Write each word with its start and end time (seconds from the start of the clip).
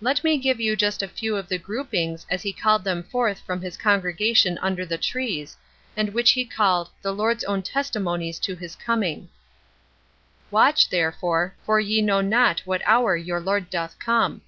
Let 0.00 0.24
me 0.24 0.38
give 0.38 0.58
you 0.58 0.74
just 0.74 1.04
a 1.04 1.06
few 1.06 1.36
of 1.36 1.48
the 1.48 1.56
groupings 1.56 2.26
as 2.28 2.42
he 2.42 2.52
called 2.52 2.82
them 2.82 3.04
forth 3.04 3.38
from 3.38 3.60
his 3.60 3.76
congregation 3.76 4.58
under 4.60 4.84
the 4.84 4.98
trees, 4.98 5.56
and 5.96 6.12
which 6.12 6.32
he 6.32 6.44
called 6.44 6.90
"the 7.00 7.12
Lord's 7.14 7.44
own 7.44 7.62
testimonies 7.62 8.40
to 8.40 8.56
his 8.56 8.74
coming:" 8.74 9.28
"Watch 10.50 10.88
therefore, 10.88 11.54
for 11.64 11.78
ye 11.78 12.02
know 12.02 12.20
not 12.20 12.58
what 12.64 12.82
hour 12.84 13.14
your 13.16 13.38
Lord 13.38 13.70
doth 13.70 13.96
come." 14.00 14.42